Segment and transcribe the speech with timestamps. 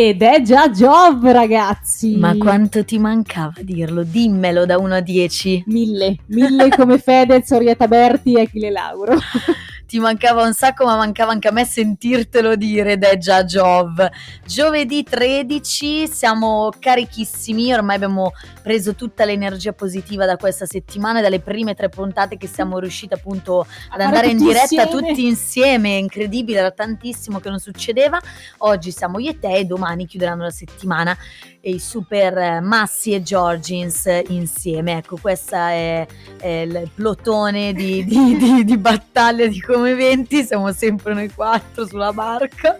[0.00, 2.14] Ed è già Job, ragazzi.
[2.14, 4.04] Ma quanto ti mancava dirlo?
[4.04, 5.64] Dimmelo da 1 a 10.
[5.66, 9.16] Mille, mille come Fedez, Orietta Berti e Achille Lauro.
[9.88, 14.06] ti mancava un sacco, ma mancava anche a me sentirtelo dire ed è già Jov.
[14.44, 21.74] Giovedì 13 siamo carichissimi, ormai abbiamo preso tutta l'energia positiva da questa settimana, dalle prime
[21.74, 24.90] tre puntate che siamo riusciti appunto ad andare in diretta insieme.
[24.90, 28.20] tutti insieme, incredibile, era tantissimo che non succedeva.
[28.58, 31.16] Oggi siamo io e te e domani chiuderanno la settimana
[31.60, 34.98] e i super eh, Massi e Georgins insieme.
[34.98, 36.06] Ecco, questo è,
[36.38, 41.86] è il plotone di, di- di- di battaglia di come eventi, siamo sempre noi quattro
[41.86, 42.78] sulla barca.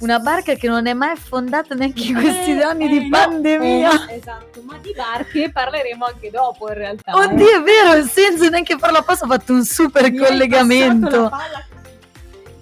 [0.00, 3.16] Una barca che non è mai affondata neanche in questi Eh, anni eh, di no,
[3.16, 4.06] pandemia.
[4.08, 7.10] eh, esatto, ma di barche parleremo anche dopo in realtà.
[7.10, 7.24] eh.
[7.24, 11.30] Oddio, è vero, senza neanche farla apposta ho fatto un super Mi collegamento.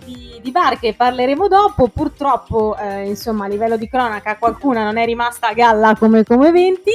[0.05, 5.48] Di, barche parleremo dopo, purtroppo eh, insomma a livello di cronaca qualcuna non è rimasta
[5.48, 6.92] a galla come, come eventi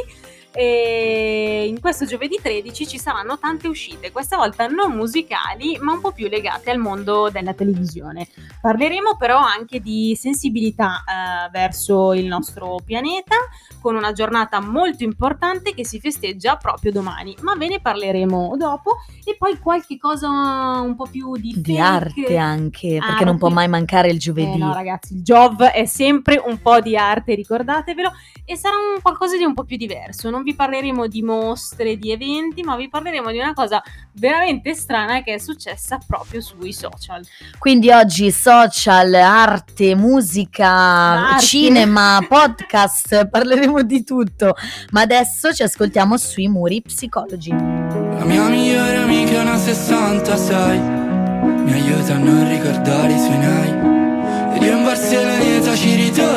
[0.53, 6.01] e in questo giovedì 13 ci saranno tante uscite, questa volta non musicali ma un
[6.01, 8.27] po' più legate al mondo della televisione.
[8.59, 13.35] Parleremo però anche di sensibilità eh, verso il nostro pianeta
[13.79, 18.97] con una giornata molto importante che si festeggia proprio domani, ma ve ne parleremo dopo
[19.23, 23.67] e poi qualche cosa un po' più di, Di arte anche, perché non può mai
[23.67, 24.57] mancare il Eh giovedì.
[24.57, 28.11] no ragazzi, il Jov è sempre un po' di arte, ricordatevelo,
[28.45, 30.29] e sarà un qualcosa di un po' più diverso.
[30.29, 33.81] Non vi parleremo di mostre, di eventi, ma vi parleremo di una cosa
[34.13, 37.23] veramente strana che è successa proprio sui social.
[37.57, 41.45] Quindi oggi social, arte, musica, Arte.
[41.45, 44.55] cinema, podcast, parleremo di tutto.
[44.91, 47.49] Ma adesso ci ascoltiamo sui muri psicologi.
[47.51, 54.55] La mia migliore amica è una 66 Mi aiuta a non ricordare i suoi nei
[54.55, 56.30] Ed io in Barceloneta ci ritornerai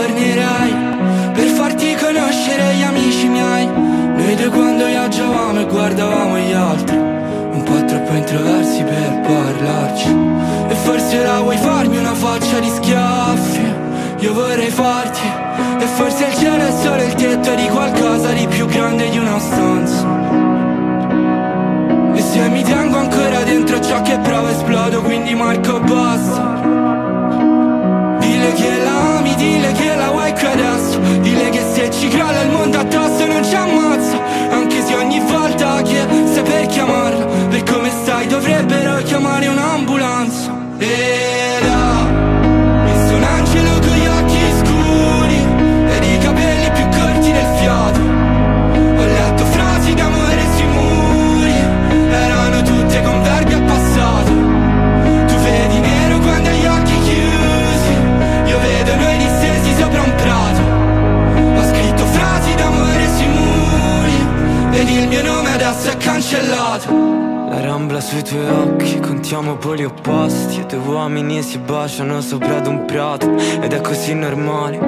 [4.44, 10.16] Due quando viaggiavamo e guardavamo gli altri Un po' troppo introversi per parlarci.
[10.68, 13.74] E forse ora vuoi farmi una faccia di schiaffi?
[14.18, 15.26] Io vorrei farti
[15.78, 19.38] E forse il cielo è solo il tetto di qualcosa di più grande di una
[19.38, 20.06] stanza.
[22.12, 26.83] E se mi tengo ancora dentro ciò che provo esplodo Quindi Marco basta
[28.44, 30.98] Dile che la ami, dile che la vuoi qui adesso.
[30.98, 34.20] Dile che se ci crolla il mondo addosso non ci ammazza.
[34.50, 40.53] Anche se ogni volta che stai per chiamarla Per come stai dovrebbero chiamare un'ambulanza
[71.44, 74.78] si baciano sopra ad un prato Ed è così normale.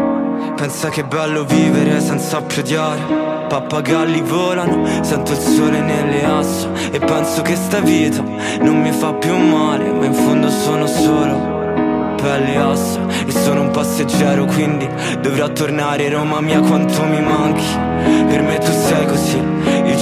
[0.56, 3.00] Pensa che bello vivere senza più odiare
[3.48, 8.22] Pappagalli volano, sento il sole nelle ossa E penso che sta vita
[8.60, 11.54] non mi fa più male Ma in fondo sono solo
[12.16, 14.88] pelle e ossa E sono un passeggero quindi
[15.20, 16.08] dovrò tornare.
[16.08, 17.66] Roma mia quanto mi manchi.
[18.26, 19.38] Per me tu sei così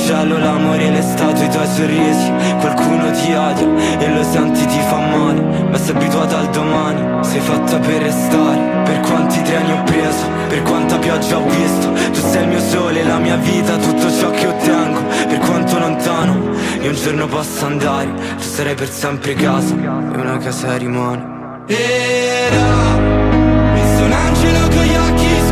[0.05, 2.33] cielo, l'amore, l'estate, i tuoi sorrisi.
[2.61, 7.25] Qualcuno ti odia e lo senti ti fa male Ma sei abituata al domani.
[7.25, 11.93] Sei fatta per restare Per quanti treni ho preso Per quanta pioggia ho visto.
[12.13, 15.01] Tu sei il mio sole, la mia vita Tutto ciò che ottengo.
[15.29, 18.13] Per quanto lontano io un giorno possa andare.
[18.37, 21.63] Tu sarai per sempre casa E una casa rimane.
[21.67, 23.03] Era
[23.75, 25.44] Visto un angelo con gli occhi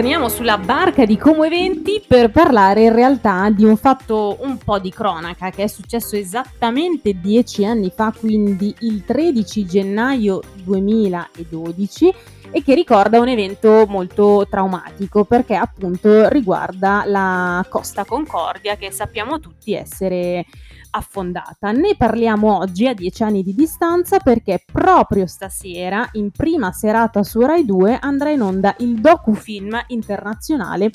[0.00, 4.78] Ritorniamo sulla barca di Como Eventi per parlare in realtà di un fatto un po'
[4.78, 12.14] di cronaca che è successo esattamente dieci anni fa, quindi il 13 gennaio 2012,
[12.50, 19.38] e che ricorda un evento molto traumatico perché appunto riguarda la Costa Concordia che sappiamo
[19.38, 20.46] tutti essere
[20.90, 21.72] affondata.
[21.72, 27.40] Ne parliamo oggi a dieci anni di distanza perché proprio stasera, in prima serata su
[27.40, 30.90] Rai 2, andrà in onda il docufilm internazionale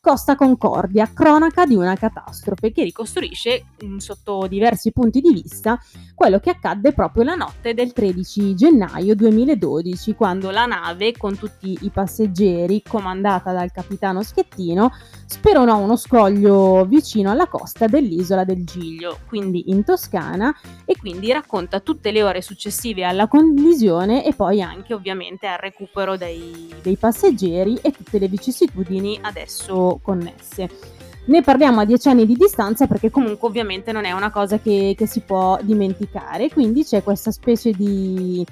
[0.00, 5.76] Costa Concordia, cronaca di una catastrofe che ricostruisce mh, sotto diversi punti di vista
[6.14, 11.78] quello che accadde proprio la notte del 13 gennaio 2012, quando la nave con tutti
[11.82, 14.92] i passeggeri, comandata dal capitano Schettino,
[15.26, 20.54] speronò uno scoglio vicino alla costa dell'isola del Giglio, quindi in Toscana,
[20.84, 26.16] e quindi racconta tutte le ore successive alla collisione e poi anche ovviamente al recupero
[26.16, 30.68] dei, dei passeggeri e tutte le vicissitudini adesso connesse.
[31.24, 34.94] Ne parliamo a dieci anni di distanza perché comunque ovviamente non è una cosa che,
[34.96, 38.44] che si può dimenticare, quindi c'è questa specie di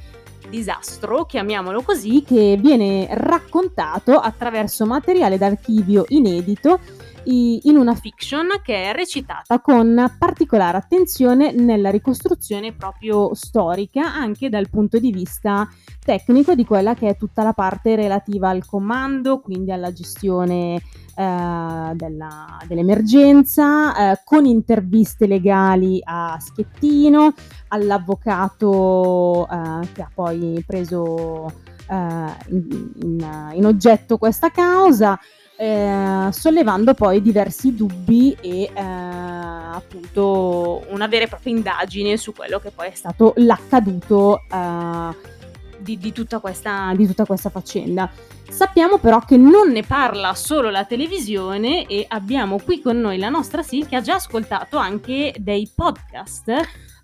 [0.48, 6.80] disastro, chiamiamolo così, che viene raccontato attraverso materiale d'archivio inedito
[7.28, 14.70] in una fiction che è recitata con particolare attenzione nella ricostruzione proprio storica anche dal
[14.70, 15.68] punto di vista
[16.04, 21.92] tecnico di quella che è tutta la parte relativa al comando, quindi alla gestione eh,
[21.94, 27.34] della, dell'emergenza, eh, con interviste legali a Schettino,
[27.68, 31.52] all'avvocato eh, che ha poi preso
[31.88, 35.18] eh, in, in, in oggetto questa causa
[35.56, 42.58] eh, sollevando poi diversi dubbi e eh, appunto una vera e propria indagine su quello
[42.58, 45.34] che poi è stato l'accaduto eh,
[45.78, 48.10] di, di, tutta questa, di tutta questa faccenda.
[48.48, 53.28] Sappiamo però che non ne parla solo la televisione e abbiamo qui con noi la
[53.28, 56.52] nostra Sil che ha già ascoltato anche dei podcast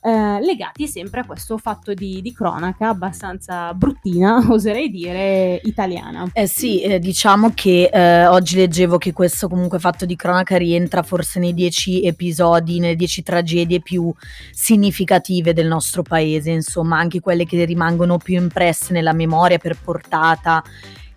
[0.05, 6.29] eh, legati sempre a questo fatto di, di, cronaca abbastanza bruttina, oserei dire, italiana.
[6.33, 11.05] Eh sì, eh, diciamo che eh, oggi leggevo che questo comunque fatto di cronaca rientra
[11.05, 14.13] forse nei dieci episodi, nelle dieci tragedie più
[14.51, 20.65] significative del nostro paese, insomma, anche quelle che rimangono più impresse nella memoria per portata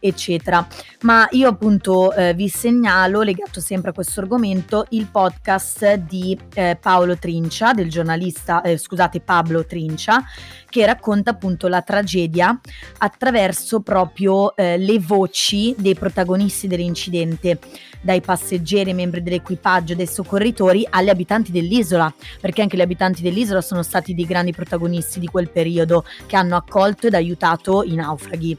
[0.07, 0.65] eccetera.
[1.01, 6.77] Ma io appunto eh, vi segnalo, legato sempre a questo argomento, il podcast di eh,
[6.79, 10.23] Paolo Trincia, del giornalista, eh, scusate, Pablo Trincia,
[10.69, 12.59] che racconta appunto la tragedia
[12.97, 17.59] attraverso proprio eh, le voci dei protagonisti dell'incidente,
[18.01, 23.83] dai passeggeri, membri dell'equipaggio, dai soccorritori agli abitanti dell'isola, perché anche gli abitanti dell'isola sono
[23.83, 28.57] stati dei grandi protagonisti di quel periodo che hanno accolto ed aiutato i naufraghi.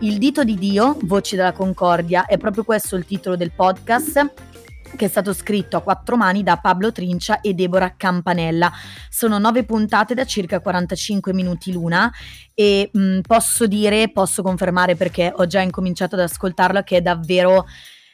[0.00, 4.32] Il dito di Dio, Voci della Concordia, è proprio questo il titolo del podcast
[4.96, 8.70] che è stato scritto a quattro mani da Pablo Trincia e Deborah Campanella.
[9.10, 12.10] Sono nove puntate da circa 45 minuti l'una
[12.54, 17.66] e mh, posso dire, posso confermare perché ho già incominciato ad ascoltarlo che è davvero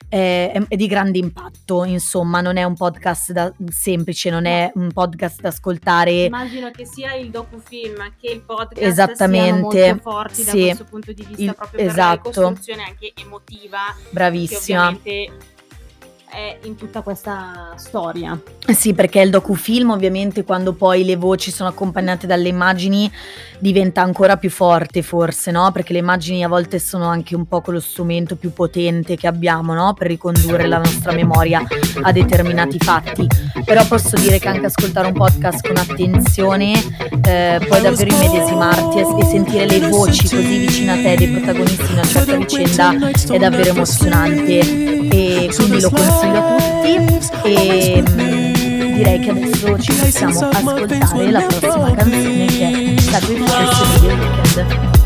[0.09, 4.93] è, è, di grande impatto, insomma, non è un podcast da, semplice, non è un
[4.93, 6.25] podcast da ascoltare.
[6.25, 10.44] Immagino che sia il docufilm che il podcast Esattamente, siano molto forti sì.
[10.44, 11.94] da questo punto di vista, il, proprio esatto.
[11.94, 13.79] per la ricostruzione anche emotiva.
[14.11, 14.99] Bravissima
[16.34, 18.36] è in tutta questa storia.
[18.74, 23.10] Sì, perché il docufilm ovviamente quando poi le voci sono accompagnate dalle immagini
[23.58, 25.70] diventa ancora più forte forse, no?
[25.70, 29.74] Perché le immagini a volte sono anche un po' quello strumento più potente che abbiamo,
[29.74, 29.94] no?
[29.94, 31.62] Per ricondurre la nostra memoria
[32.03, 33.26] a determinati fatti.
[33.64, 36.72] Però posso dire che anche ascoltare un podcast con attenzione
[37.26, 41.86] eh, puoi davvero immedesimarti e, e sentire le voci così vicine a te dei protagonisti
[41.86, 42.93] di una certa vicenda
[43.31, 49.78] è davvero emozionante e quindi lo consiglio consiglio a tutti e mm, direi che adesso
[49.78, 55.02] ci possiamo ascoltare la prossima canzone che è Sacrifice Video Weekend.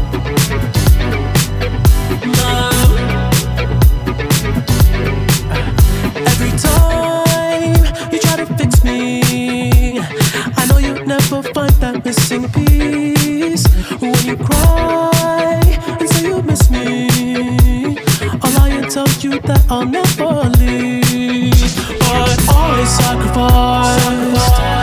[11.08, 13.64] never find that missing piece
[13.98, 15.60] when you cry
[16.00, 17.08] and say you miss me.
[18.42, 20.50] All I tell you that I'll never
[23.09, 24.05] sacrificed.
[24.05, 24.77] sacrificed.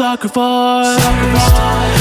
[0.00, 1.99] Sacrifice, sacrifice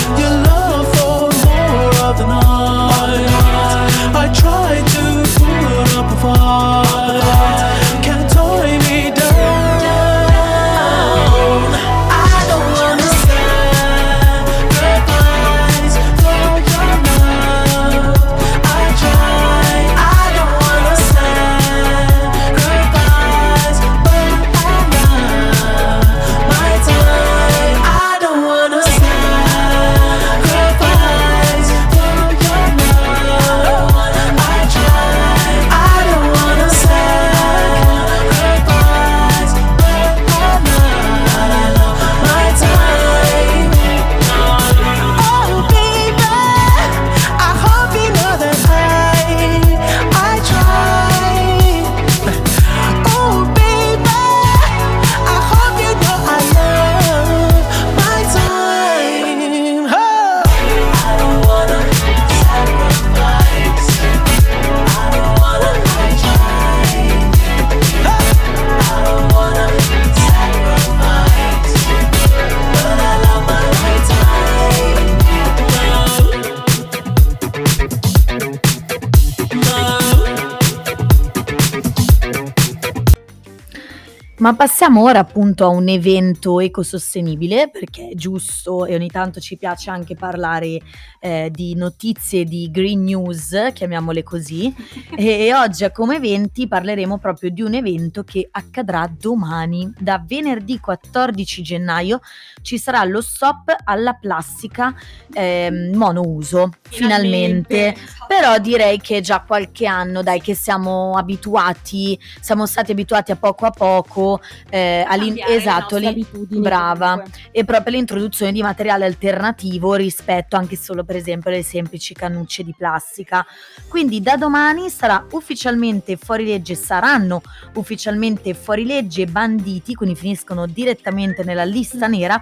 [84.59, 89.57] Ma passiamo ora appunto a un evento ecosostenibile perché è giusto e ogni tanto ci
[89.57, 90.79] piace anche parlare
[91.19, 94.74] eh, di notizie di green news, chiamiamole così,
[95.17, 99.91] e, oggi a come eventi parleremo proprio di un evento che accadrà domani.
[100.00, 102.21] Da venerdì 14 gennaio
[102.62, 104.95] ci sarà lo stop alla plastica
[105.33, 107.95] ehm, monouso, finalmente.
[108.27, 113.65] Però direi che già qualche anno, dai, che siamo abituati, siamo stati abituati a poco
[113.65, 117.39] a poco eh, Cambiare esatto, lì- brava, comunque.
[117.51, 122.73] e proprio l'introduzione di materiale alternativo rispetto anche solo per esempio alle semplici cannucce di
[122.77, 123.45] plastica.
[123.88, 127.41] Quindi da domani sarà ufficialmente fuori legge, saranno
[127.75, 132.41] ufficialmente fuori legge banditi, quindi finiscono direttamente nella lista nera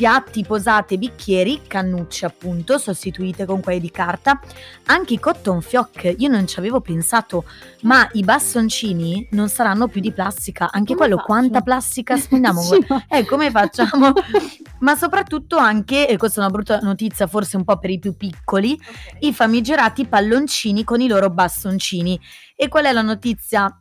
[0.00, 4.40] piatti, posate, bicchieri, cannucce appunto, sostituite con quelli di carta,
[4.86, 7.44] anche i cotton fioc, io non ci avevo pensato,
[7.82, 11.26] ma i bastoncini non saranno più di plastica, anche Come quello faccio?
[11.26, 12.60] quanta plastica spendiamo?
[12.64, 14.12] Sì, ma- Eh, come facciamo?
[14.80, 18.16] Ma soprattutto anche, e questa è una brutta notizia forse un po' per i più
[18.16, 18.80] piccoli,
[19.18, 22.18] i famigerati palloncini con i loro bastoncini.
[22.56, 23.78] E qual è la notizia?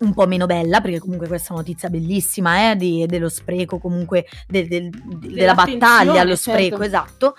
[0.00, 3.78] Un po' meno bella, perché comunque questa è una notizia bellissima, eh, di- dello spreco,
[3.78, 6.50] comunque del- del- della battaglia allo certo.
[6.66, 7.34] spreco, esatto.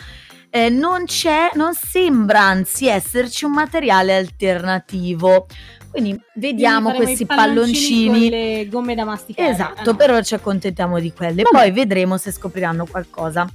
[0.50, 5.46] Eh, non c'è, non sembra anzi esserci un materiale alternativo.
[5.92, 8.08] Quindi vediamo Quindi questi palloncini.
[8.30, 9.50] con le gomme da masticare.
[9.52, 9.96] Esatto, Ah, no.
[9.96, 11.44] però ci accontentiamo di quelle.
[11.44, 11.56] Vabbè.
[11.58, 13.48] Poi vedremo se scopriranno qualcosa.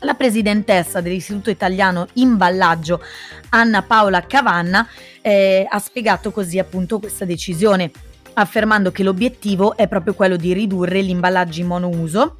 [0.00, 3.00] La presidentessa dell'Istituto Italiano Imballaggio,
[3.50, 4.86] Anna Paola Cavanna,
[5.22, 7.90] eh, ha spiegato così appunto questa decisione,
[8.38, 12.36] affermando che l'obiettivo è proprio quello di ridurre gli imballaggi monouso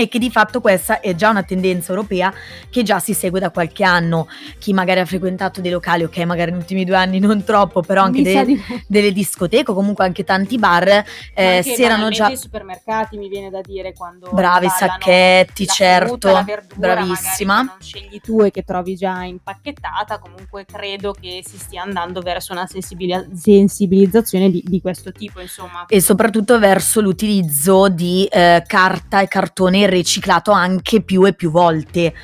[0.00, 2.32] e che di fatto questa è già una tendenza europea
[2.70, 4.28] che già si segue da qualche anno.
[4.60, 8.04] Chi magari ha frequentato dei locali, ok, magari negli ultimi due anni non troppo, però
[8.04, 12.36] anche sa di- delle discoteche o comunque anche tanti bar eh, si erano già i
[12.36, 17.56] supermercati mi viene da dire quando bravi sacchetti, la certo, frutta, la verdura, bravissima.
[17.56, 22.52] non scegli tu e che trovi già impacchettata comunque credo che si stia andando verso
[22.52, 29.20] una sensibili- sensibilizzazione di, di questo tipo insomma e soprattutto verso l'utilizzo di eh, carta
[29.22, 32.14] e cartone riciclato anche più e più volte.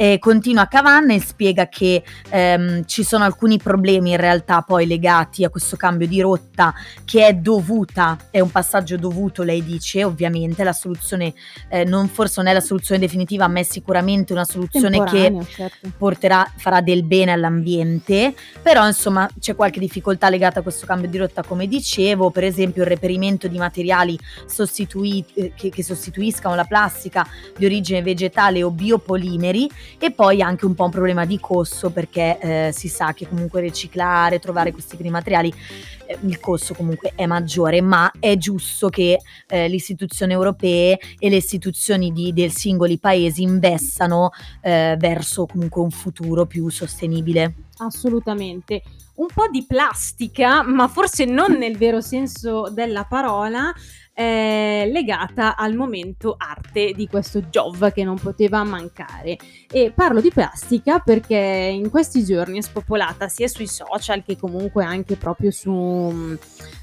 [0.00, 5.42] E continua Cavanna e spiega che ehm, ci sono alcuni problemi in realtà poi legati
[5.42, 6.72] a questo cambio di rotta
[7.04, 11.34] che è dovuta, è un passaggio dovuto, lei dice, ovviamente la soluzione
[11.68, 15.90] eh, non forse non è la soluzione definitiva, ma è sicuramente una soluzione che certo.
[15.98, 21.18] porterà, farà del bene all'ambiente, però insomma c'è qualche difficoltà legata a questo cambio di
[21.18, 26.66] rotta come dicevo, per esempio il reperimento di materiali sostitui- eh, che, che sostituiscano la
[26.66, 27.07] plastica
[27.56, 32.38] di origine vegetale o biopolimeri e poi anche un po' un problema di costo perché
[32.38, 35.52] eh, si sa che comunque riciclare, trovare questi primi materiali,
[36.06, 41.28] eh, il costo comunque è maggiore, ma è giusto che eh, le istituzioni europee e
[41.28, 44.30] le istituzioni di- dei singoli paesi investano
[44.62, 47.54] eh, verso comunque un futuro più sostenibile.
[47.78, 48.82] Assolutamente.
[49.14, 53.72] Un po' di plastica, ma forse non nel vero senso della parola,
[54.18, 59.36] eh, legata al momento arte di questo Jove che non poteva mancare.
[59.70, 64.84] E parlo di plastica perché in questi giorni è spopolata sia sui social che comunque
[64.84, 66.36] anche proprio su,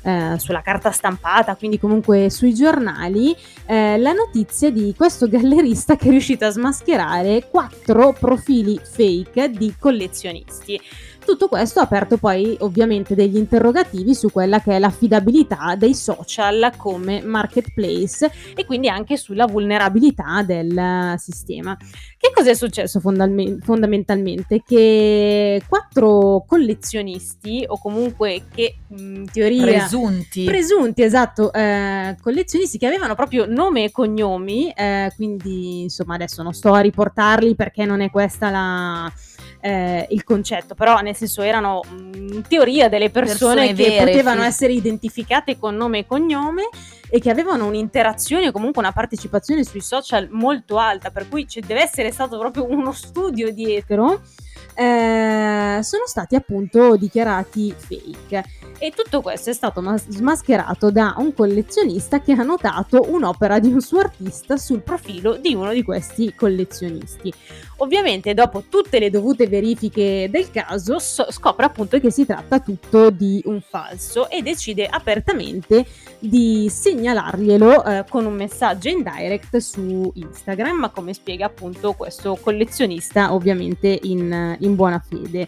[0.04, 6.08] eh, sulla carta stampata, quindi comunque sui giornali, eh, la notizia di questo gallerista che
[6.08, 10.80] è riuscito a smascherare quattro profili fake di collezionisti.
[11.26, 16.72] Tutto questo ha aperto poi ovviamente degli interrogativi su quella che è l'affidabilità dei social
[16.78, 21.76] come marketplace e quindi anche sulla vulnerabilità del sistema.
[21.76, 24.62] Che cosa è successo fondal- fondamentalmente?
[24.66, 33.16] Che quattro collezionisti o comunque che in teoria presunti, presunti esatto, eh, collezionisti che avevano
[33.16, 38.12] proprio nome e cognomi, eh, quindi insomma adesso non sto a riportarli perché non è
[38.12, 39.12] questa la
[39.66, 41.82] eh, il concetto, però nel senso erano
[42.14, 44.48] in teoria delle persone, persone che vere, potevano sì.
[44.48, 46.70] essere identificate con nome e cognome
[47.10, 51.62] e che avevano un'interazione o comunque una partecipazione sui social molto alta, per cui ci
[51.62, 54.22] deve essere stato proprio uno studio dietro
[54.76, 58.44] eh, sono stati appunto dichiarati fake.
[58.78, 63.72] E tutto questo è stato mas- smascherato da un collezionista che ha notato un'opera di
[63.72, 67.34] un suo artista sul profilo di uno di questi collezionisti.
[67.78, 73.10] Ovviamente, dopo tutte le dovute verifiche del caso, so- scopre appunto che si tratta tutto
[73.10, 75.86] di un falso e decide apertamente
[76.20, 83.34] di segnalarglielo eh, con un messaggio in direct su Instagram, come spiega appunto questo collezionista,
[83.34, 85.48] ovviamente in, in buona fede.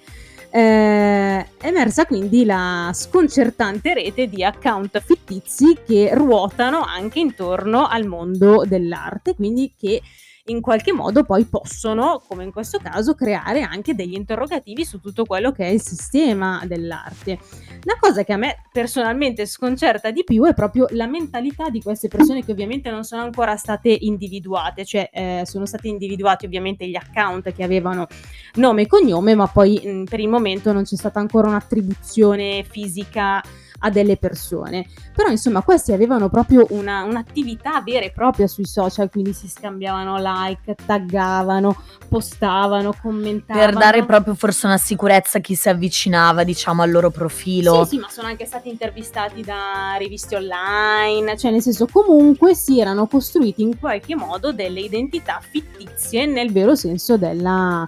[0.50, 8.06] Eh, è emersa quindi la sconcertante rete di account fittizi che ruotano anche intorno al
[8.06, 10.01] mondo dell'arte, quindi che
[10.47, 15.25] in qualche modo poi possono, come in questo caso, creare anche degli interrogativi su tutto
[15.25, 17.39] quello che è il sistema dell'arte.
[17.83, 22.07] La cosa che a me personalmente sconcerta di più è proprio la mentalità di queste
[22.07, 26.95] persone che ovviamente non sono ancora state individuate, cioè eh, sono stati individuati ovviamente gli
[26.95, 28.07] account che avevano
[28.55, 33.41] nome e cognome, ma poi mh, per il momento non c'è stata ancora un'attribuzione fisica
[33.80, 34.86] a delle persone.
[35.16, 40.18] Però insomma questi avevano proprio una, un'attività vera e propria sui social, quindi si scambiavano
[40.18, 41.76] like, taggavano,
[42.08, 43.66] postavano, commentavano.
[43.66, 47.84] Per dare proprio forse una sicurezza a chi si avvicinava diciamo al loro profilo.
[47.84, 52.80] Sì, sì, ma sono anche stati intervistati da riviste online, cioè nel senso comunque si
[52.80, 57.86] erano costruiti in qualche modo delle identità fittizie nel vero senso della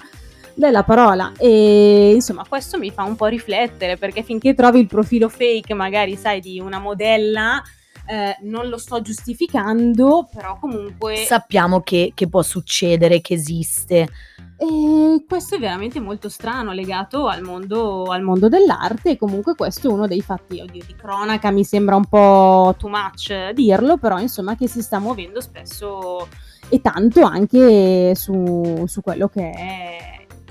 [0.59, 1.31] della parola.
[1.37, 6.15] E insomma questo mi fa un po' riflettere perché finché trovi il profilo fake magari
[6.15, 7.61] sai di una modella
[8.05, 14.07] eh, non lo sto giustificando però comunque sappiamo che, che può succedere che esiste.
[14.61, 19.11] E questo è veramente molto strano legato al mondo, al mondo dell'arte.
[19.11, 22.89] E comunque questo è uno dei fatti oddio, di cronaca mi sembra un po' too
[22.89, 26.27] much dirlo però insomma che si sta muovendo spesso
[26.67, 29.88] e tanto anche su, su quello che è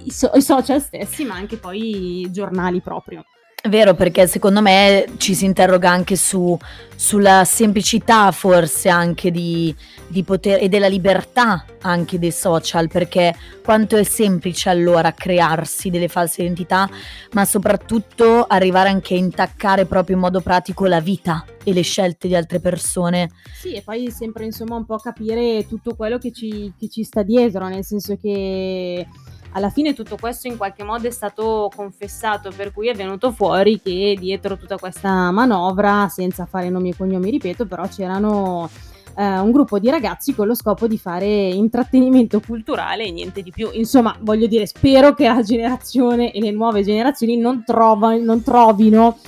[0.08, 3.24] i, so- i social stessi, ma anche poi i giornali proprio.
[3.60, 6.56] È vero, perché secondo me ci si interroga anche su,
[6.94, 9.74] sulla semplicità forse anche di,
[10.06, 16.06] di poter e della libertà anche dei social, perché quanto è semplice allora crearsi delle
[16.06, 16.88] false identità,
[17.32, 22.28] ma soprattutto arrivare anche a intaccare proprio in modo pratico la vita e le scelte
[22.28, 23.28] di altre persone.
[23.52, 27.24] Sì, e poi sempre insomma un po' capire tutto quello che ci, che ci sta
[27.24, 29.04] dietro, nel senso che
[29.52, 33.80] alla fine tutto questo in qualche modo è stato confessato, per cui è venuto fuori
[33.80, 38.68] che dietro tutta questa manovra, senza fare nomi e cognomi, ripeto, però c'erano
[39.16, 43.50] eh, un gruppo di ragazzi con lo scopo di fare intrattenimento culturale e niente di
[43.50, 43.68] più.
[43.72, 49.18] Insomma, voglio dire, spero che la generazione e le nuove generazioni non, trova, non trovino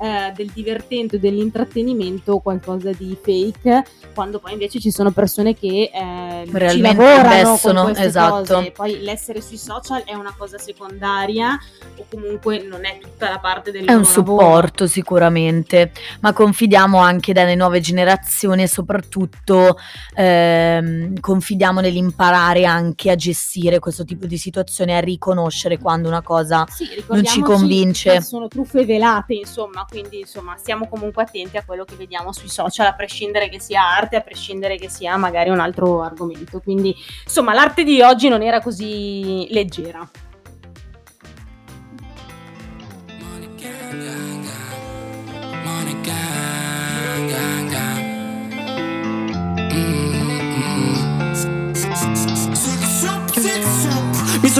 [0.00, 3.84] eh, del divertente, dell'intrattenimento qualcosa di fake,
[4.14, 8.54] quando poi invece ci sono persone che eh, ci lavorano investono, con esatto.
[8.54, 8.70] Cose.
[8.70, 11.58] Poi l'essere sui social è una cosa secondaria
[11.96, 17.34] o comunque non è tutta la parte del È un supporto sicuramente, ma confidiamo anche
[17.34, 19.76] dalle nuove generazioni e soprattutto
[20.14, 26.66] ehm, confidiamo nell'imparare anche a gestire questo tipo di situazioni, a riconoscere quando una cosa
[26.70, 28.22] sì, non ci convince.
[28.22, 32.86] Sono truffe velate, insomma, quindi insomma stiamo comunque attenti a quello che vediamo sui social,
[32.86, 36.60] a prescindere che sia arte, a prescindere che sia magari un altro argomento.
[36.60, 40.08] Quindi insomma l'arte di oggi non era così leggera.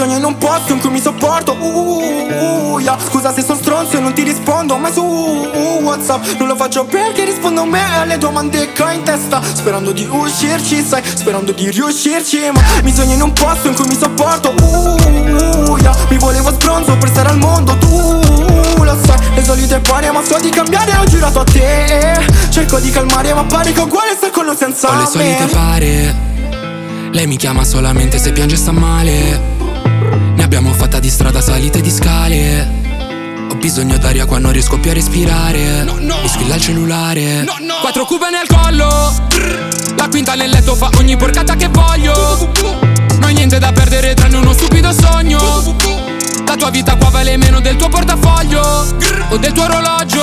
[0.01, 2.97] Mi sogno in un posto in cui mi sopporto uh, uh, yeah.
[2.97, 6.85] Scusa se sono stronzo e non ti rispondo mai su uh, Whatsapp Non lo faccio
[6.85, 11.51] perché rispondo a me alle domande che ho in testa Sperando di uscirci, sai, sperando
[11.51, 15.95] di riuscirci Ma mi in un posto in cui mi sopporto uh, yeah.
[16.09, 20.39] Mi volevo sbronzo per stare al mondo, tu lo sai Le solite pare ma so
[20.39, 24.47] di cambiare, ho girato a te Cerco di calmare ma pare che uguale star con
[24.47, 26.15] o senza Ho le solite pare
[27.11, 29.60] Lei mi chiama solamente se piange e sta male
[30.51, 32.67] Ne abbiamo fatta di strada, salite di scale.
[33.49, 35.81] Ho bisogno d'aria quando non riesco più a respirare.
[35.83, 36.19] No, no.
[36.21, 37.43] Mi squilla il cellulare.
[37.43, 37.75] No, no.
[37.79, 39.15] Quattro cube nel collo.
[39.95, 42.51] La quinta nel letto fa ogni porcata che voglio.
[43.11, 46.10] Non hai niente da perdere tranne uno stupido sogno
[46.51, 48.59] La tua vita qua vale meno del tuo portafoglio
[49.29, 50.21] O del tuo orologio.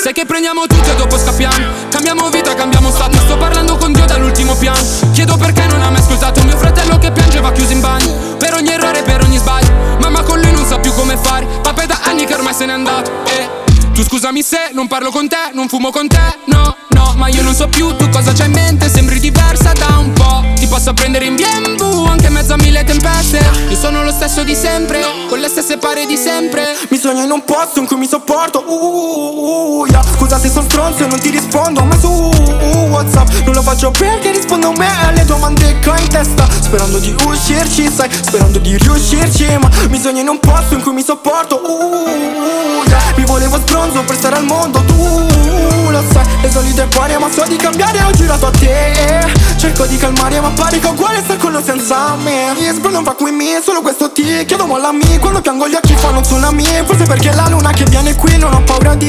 [0.00, 1.66] Sai che prendiamo tutto e dopo scappiamo.
[1.88, 3.18] Cambiamo vita, cambiamo stato.
[3.18, 4.78] Sto parlando con Dio dall'ultimo piano.
[5.10, 8.36] Chiedo perché non ha mai ascoltato Mio fratello che piangeva chiuso in bagno.
[8.38, 9.72] Per ogni errore, per ogni sbaglio.
[9.98, 11.44] Mamma con lui non sa più come fare.
[11.44, 13.10] Papà da anni che ormai se n'è andato.
[13.24, 13.62] Eh.
[13.94, 17.42] Tu scusami se non parlo con te, non fumo con te, no, no Ma io
[17.42, 17.94] non so più.
[17.96, 22.06] Tu cosa c'hai in mente, sembri diversa da un po' Ti posso prendere in BMW
[22.06, 23.43] anche in mezzo a mille tempeste
[23.84, 27.44] sono lo stesso di sempre, con le stesse pare di sempre Mi sogno in un
[27.44, 30.02] posto in cui mi sopporto, uh, uh, uh yeah.
[30.16, 33.90] Scusa se sono stronzo e non ti rispondo, ma su uh, Whatsapp Non lo faccio
[33.90, 38.58] perché rispondo a me alle domande che ho in testa Sperando di uscirci, sai, sperando
[38.58, 43.03] di riuscirci Ma mi sogno in un posto in cui mi sopporto, uh, yeah.
[43.24, 47.30] Mi volevo sbronzo bronzo per stare al mondo Tu lo sai, le solite pare ma
[47.30, 49.32] so di cambiare Ho girato a te.
[49.56, 52.52] Cerco di calmare ma pare che uguale star con lo senza me.
[52.58, 55.96] Yes bro non va qui me, solo questo ti chiedo mollami Quando piango gli occhi
[55.96, 59.08] fanno tsunami Forse perché la luna che viene qui non ho paura di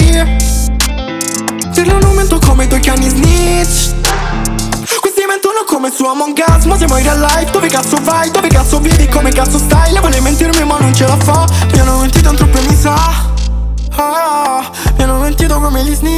[1.74, 3.96] Dirlo non mento come due cani snitch.
[5.02, 8.32] Questi mentono come su Among Us Ma siamo in real life, dove cazzo vai?
[8.32, 9.10] Dove cazzo vivi?
[9.10, 9.92] Come cazzo stai?
[9.92, 11.46] Le vuole mentirmi ma non ce la fa.
[11.74, 13.25] Mi mentito un troppo e mi sa
[13.98, 16.14] ah, Mi hanno mentito come gli snitch.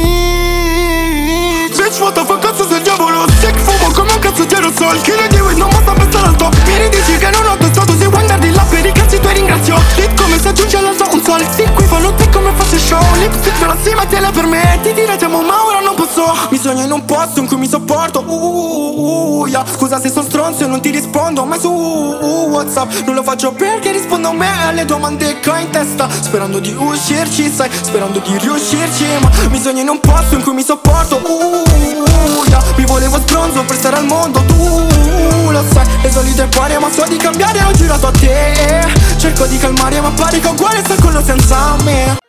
[1.76, 5.00] Bitch what the fuck cazzo sei il diavolo Sick fumo come un cazzo di aerosol
[5.00, 8.06] Chi le dico non basta pensare al top Mi ridici che non ho testato Se
[8.06, 9.76] vuoi andare di là per i cazzi tuoi ringrazio.
[9.96, 13.00] Hit come se aggiunge all'alto un sol Sì qui fanno te come fosse show.
[13.14, 16.34] Lipstick per la sì mettila per me Ti diretiamo ma ora non posso.
[16.50, 19.64] Mi sogno in un posto in cui mi sopporto uh, uh, uh, yeah.
[19.66, 22.90] Scusa se sono stronzo e non ti rispondo mai su uh, Whatsapp.
[23.04, 26.08] Non lo faccio perché rispondo a me alle domande che ho in testa.
[26.10, 30.52] Sperando di uscirci sai Sperando di riuscirci Ma mi sogno in un posto in cui
[30.52, 32.62] mi sopporto uh, yeah.
[32.76, 35.86] Mi volevo sbronzo per stare al mondo Tu lo sai.
[36.02, 38.86] Le solite pare ma so di cambiare Ho girato a te.
[39.16, 42.27] Cerco di calmare ma pare che uguale sta con lo senza me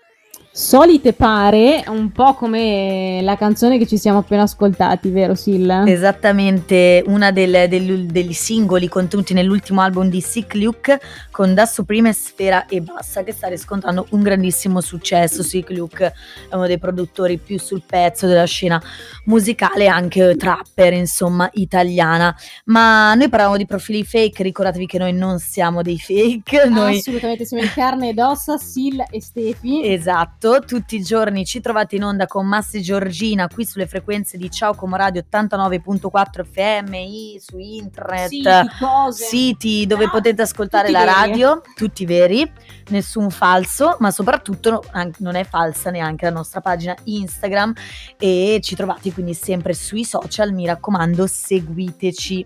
[0.59, 5.87] Solite pare, un po' come la canzone che ci siamo appena ascoltati, vero Sil?
[5.87, 10.99] Esattamente, una del, del, degli singoli contenuti nell'ultimo album di Sick Luke
[11.31, 15.43] con Da Supreme Sfera e Bassa che sta riscontrando un grandissimo successo.
[15.43, 16.13] Sick Luke
[16.49, 18.83] è uno dei produttori più sul pezzo della scena
[19.27, 22.35] musicale, anche trapper, insomma, italiana.
[22.65, 26.67] Ma noi parlavamo di profili fake, ricordatevi che noi non siamo dei fake.
[26.67, 26.97] Noi...
[26.97, 29.89] Assolutamente, siamo in carne ed ossa, Sil e Stefi.
[29.89, 34.49] Esatto tutti i giorni ci trovate in onda con Massi Giorgina qui sulle frequenze di
[34.49, 39.25] Ciao Como Radio 89.4 FMI su internet, Siti, cose.
[39.25, 41.29] siti dove Ah, potete ascoltare tutti la veri.
[41.31, 42.51] radio, tutti veri,
[42.89, 44.83] nessun falso, ma soprattutto
[45.19, 47.73] non è falsa neanche la nostra pagina Instagram
[48.17, 52.45] e ci trovate quindi sempre sui social, mi raccomando seguiteci.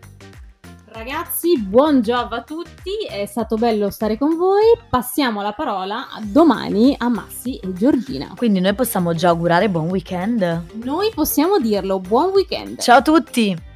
[0.94, 4.78] Ragazzi, buon job a tutti, è stato bello stare con voi.
[4.88, 8.34] Passiamo la parola domani a Massi e Giorgina.
[8.36, 10.66] Quindi noi possiamo già augurare buon weekend.
[10.84, 12.80] Noi possiamo dirlo, buon weekend.
[12.80, 13.73] Ciao a tutti!